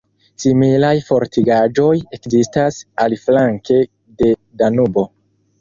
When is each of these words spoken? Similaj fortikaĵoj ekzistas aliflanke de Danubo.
Similaj 0.43 0.93
fortikaĵoj 1.09 1.91
ekzistas 2.19 2.81
aliflanke 3.05 3.79
de 4.23 4.33
Danubo. 4.65 5.07